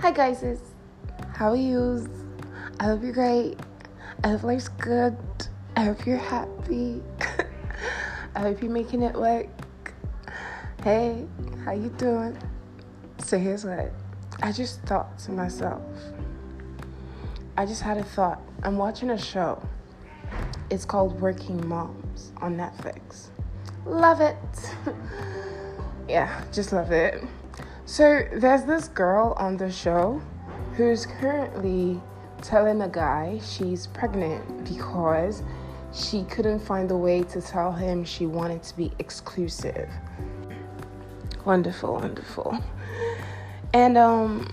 [0.00, 0.42] Hi guys,
[1.34, 2.08] how are you?
[2.80, 3.58] I hope you're great.
[4.24, 5.14] I hope life's good.
[5.76, 7.02] I hope you're happy.
[8.34, 9.46] I hope you're making it work.
[10.82, 11.26] Hey,
[11.66, 12.38] how you doing?
[13.18, 13.92] So here's what
[14.42, 15.82] I just thought to myself.
[17.58, 18.40] I just had a thought.
[18.62, 19.62] I'm watching a show.
[20.70, 23.28] It's called Working Moms on Netflix.
[23.84, 24.38] Love it.
[26.08, 27.22] yeah, just love it.
[27.84, 30.22] So there's this girl on the show
[30.76, 32.00] who's currently
[32.42, 35.42] telling a guy she's pregnant because
[35.92, 39.88] she couldn't find a way to tell him she wanted to be exclusive.
[41.44, 42.58] Wonderful, wonderful.
[43.74, 44.48] And um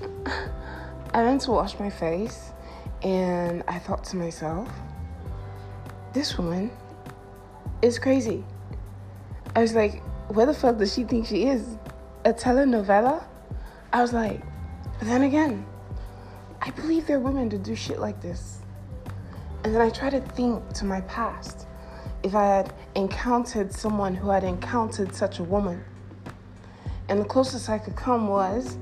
[1.13, 2.51] I went to wash my face
[3.03, 4.69] and I thought to myself,
[6.13, 6.71] this woman
[7.81, 8.43] is crazy.
[9.55, 11.77] I was like, where the fuck does she think she is?
[12.27, 13.23] A telenovela,
[13.93, 14.41] I was like,
[14.99, 15.65] but then again,
[16.61, 18.59] I believe there are women to do shit like this.
[19.63, 21.67] And then I try to think to my past
[22.23, 25.85] if I had encountered someone who had encountered such a woman.
[27.07, 28.77] And the closest I could come was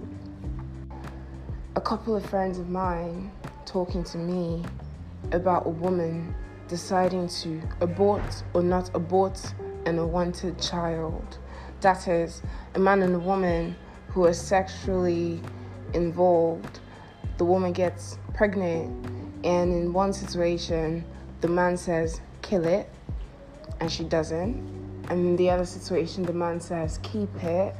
[1.75, 3.31] a couple of friends of mine
[3.67, 4.63] talking to me
[5.33, 6.33] about a woman
[6.67, 9.39] deciding to abort or not abort
[9.85, 11.37] an unwanted child
[11.85, 12.41] that is,
[12.73, 13.75] a man and a woman
[14.07, 15.39] who are sexually
[15.93, 16.79] involved,
[17.37, 18.89] the woman gets pregnant,
[19.43, 21.05] and in one situation,
[21.41, 22.89] the man says, kill it,
[23.79, 24.55] and she doesn't.
[25.09, 27.75] And in the other situation, the man says, keep it,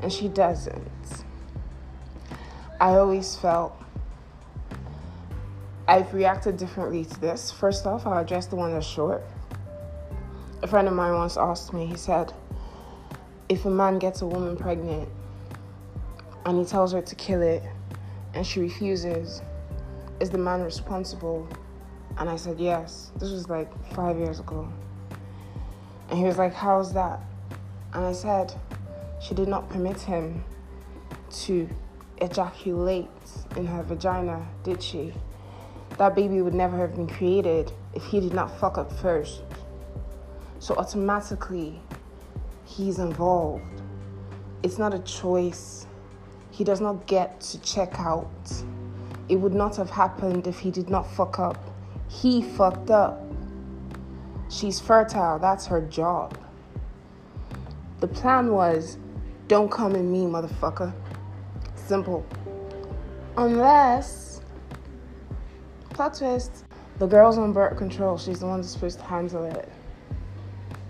[0.00, 1.24] and she doesn't.
[2.80, 3.76] I always felt
[5.86, 7.50] I've reacted differently to this.
[7.50, 9.22] First off, I'll address the one that's short.
[10.62, 12.32] A friend of mine once asked me, he said,
[13.52, 15.06] if a man gets a woman pregnant
[16.46, 17.62] and he tells her to kill it
[18.32, 19.42] and she refuses,
[20.20, 21.46] is the man responsible?
[22.16, 23.12] And I said, yes.
[23.18, 24.72] This was like five years ago.
[26.08, 27.20] And he was like, how's that?
[27.92, 28.54] And I said,
[29.20, 30.42] she did not permit him
[31.42, 31.68] to
[32.22, 33.10] ejaculate
[33.56, 35.12] in her vagina, did she?
[35.98, 39.42] That baby would never have been created if he did not fuck up first.
[40.58, 41.82] So automatically,
[42.64, 43.82] he's involved.
[44.62, 45.86] It's not a choice.
[46.50, 48.30] He does not get to check out.
[49.28, 51.58] It would not have happened if he did not fuck up.
[52.08, 53.22] He fucked up.
[54.48, 56.38] She's fertile, that's her job.
[58.00, 58.98] The plan was
[59.48, 60.92] don't come in me, motherfucker.
[61.74, 62.24] Simple.
[63.36, 64.40] Unless,
[65.90, 66.64] plot twist,
[66.98, 68.18] the girl's on birth control.
[68.18, 69.68] She's the one that's supposed to handle it.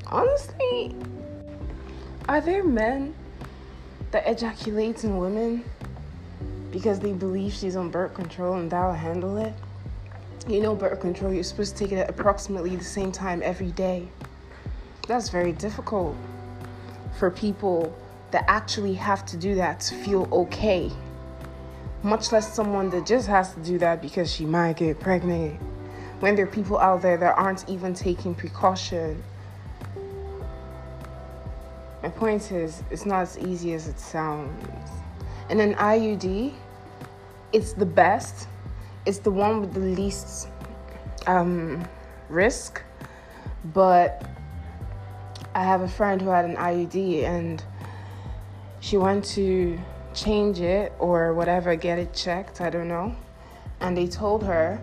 [0.07, 0.95] Honestly,
[2.29, 3.15] are there men
[4.13, 5.65] that ejaculate in women
[6.71, 9.53] because they believe she's on birth control and that'll handle it?
[10.49, 13.73] You know, birth control, you're supposed to take it at approximately the same time every
[13.73, 14.09] day.
[15.09, 16.17] That's very difficult
[17.19, 17.97] for people
[18.31, 20.91] that actually have to do that to feel okay.
[22.03, 25.61] Much less someone that just has to do that because she might get pregnant.
[26.21, 29.23] When there are people out there that aren't even taking precaution
[32.03, 34.91] my point is, it's not as easy as it sounds.
[35.49, 36.53] And an IUD,
[37.53, 38.49] it's the best.
[39.07, 40.49] It's the one with the least
[41.27, 41.87] um,
[42.29, 42.83] risk.
[43.73, 44.29] But
[45.55, 47.63] I have a friend who had an IUD and
[48.81, 49.79] she went to
[50.13, 53.15] change it or whatever, get it checked, I don't know.
[53.81, 54.81] And they told her,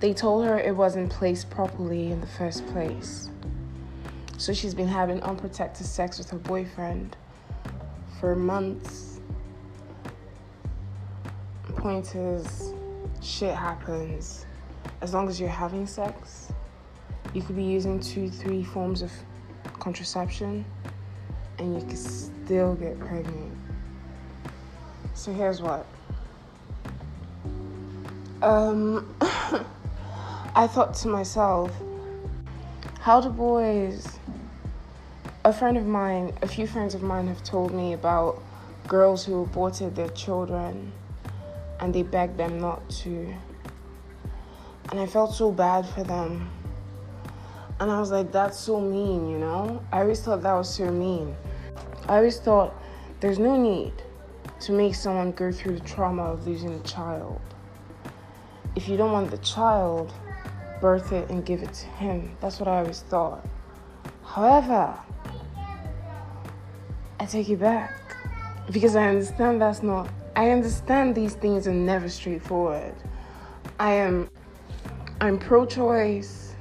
[0.00, 3.30] they told her it wasn't placed properly in the first place.
[4.38, 7.16] So she's been having unprotected sex with her boyfriend
[8.20, 9.20] for months.
[11.76, 12.74] Point is,
[13.22, 14.44] shit happens.
[15.00, 16.52] As long as you're having sex,
[17.32, 19.10] you could be using two, three forms of
[19.78, 20.64] contraception
[21.58, 23.52] and you can still get pregnant.
[25.14, 25.86] So here's what.
[28.42, 29.14] Um,
[30.54, 31.72] I thought to myself,
[33.00, 34.18] how do boys
[35.46, 38.42] a friend of mine, a few friends of mine have told me about
[38.88, 40.90] girls who aborted their children
[41.78, 43.32] and they begged them not to.
[44.90, 46.50] And I felt so bad for them.
[47.78, 49.80] And I was like, that's so mean, you know?
[49.92, 51.36] I always thought that was so mean.
[52.08, 52.74] I always thought
[53.20, 53.92] there's no need
[54.62, 57.40] to make someone go through the trauma of losing a child.
[58.74, 60.12] If you don't want the child,
[60.80, 62.36] birth it and give it to him.
[62.40, 63.46] That's what I always thought.
[64.24, 64.98] However,
[67.18, 68.16] I take it back
[68.70, 72.94] because I understand that's not I understand these things are never straightforward.
[73.80, 74.28] I am
[75.20, 76.54] I'm pro-choice.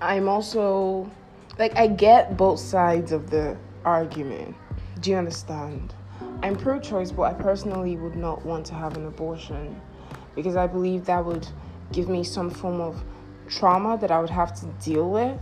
[0.00, 1.08] I'm also
[1.56, 4.56] like I get both sides of the argument.
[5.00, 5.94] Do you understand?
[6.42, 9.80] I'm pro-choice, but I personally would not want to have an abortion
[10.34, 11.46] because I believe that would
[11.92, 13.04] give me some form of
[13.48, 15.40] trauma that I would have to deal with.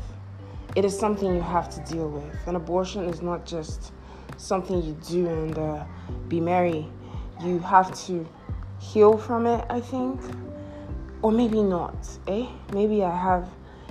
[0.77, 2.47] It is something you have to deal with.
[2.47, 3.93] An abortion is not just
[4.37, 5.85] something you do and uh,
[6.29, 6.87] be merry.
[7.45, 8.27] You have to
[8.79, 10.21] heal from it, I think.
[11.23, 12.47] Or maybe not, eh?
[12.73, 13.49] Maybe I have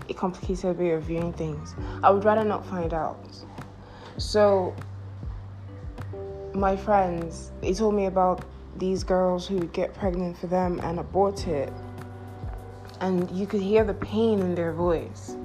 [0.08, 1.76] a complicated way of viewing things.
[2.02, 3.28] I would rather not find out.
[4.18, 4.74] So,
[6.54, 8.46] my friends, they told me about
[8.78, 11.74] these girls who get pregnant for them and abort it.
[13.02, 15.36] And you could hear the pain in their voice.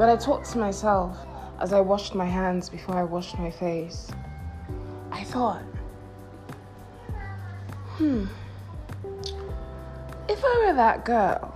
[0.00, 1.14] But I talked to myself
[1.60, 4.10] as I washed my hands before I washed my face.
[5.12, 5.60] I thought,
[7.98, 8.24] hmm,
[10.26, 11.54] if I were that girl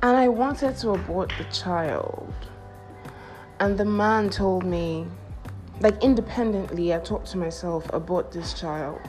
[0.00, 2.32] and I wanted to abort the child,
[3.60, 5.06] and the man told me,
[5.80, 9.02] like independently, I talked to myself, abort this child.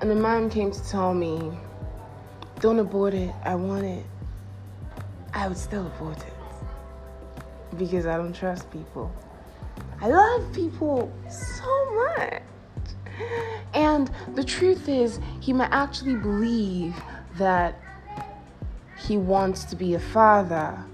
[0.00, 1.52] And the man came to tell me,
[2.60, 4.06] don't abort it, I want it.
[5.34, 6.37] I would still abort it
[7.78, 9.12] because I don't trust people.
[10.00, 12.42] I love people so much.
[13.74, 16.94] And the truth is, he might actually believe
[17.36, 17.80] that
[18.98, 20.84] he wants to be a father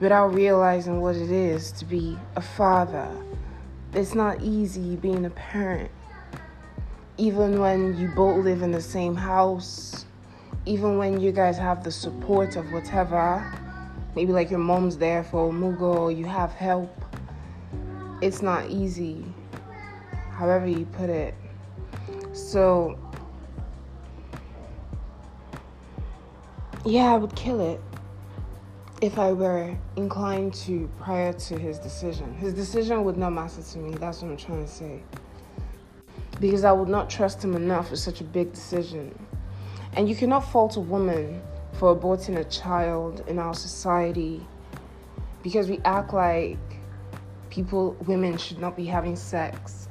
[0.00, 3.08] without realizing what it is to be a father.
[3.92, 5.90] It's not easy being a parent.
[7.16, 10.04] Even when you both live in the same house,
[10.66, 13.52] even when you guys have the support of whatever,
[14.14, 17.04] maybe like your mom's there for Mugo you have help,
[18.20, 19.24] it's not easy.
[20.30, 21.34] However, you put it.
[22.32, 22.98] So,
[26.84, 27.80] yeah, I would kill it
[29.00, 32.34] if I were inclined to prior to his decision.
[32.34, 35.02] His decision would not matter to me, that's what I'm trying to say.
[36.40, 39.16] Because I would not trust him enough for such a big decision.
[39.92, 41.42] And you cannot fault a woman
[41.74, 44.46] for aborting a child in our society
[45.42, 46.58] because we act like
[47.50, 49.88] people, women, should not be having sex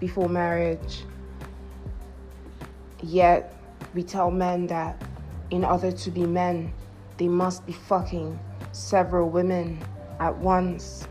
[0.00, 1.04] before marriage.
[3.02, 3.56] Yet
[3.94, 5.02] we tell men that
[5.50, 6.72] in order to be men,
[7.16, 8.38] they must be fucking
[8.72, 9.82] several women
[10.20, 11.08] at once.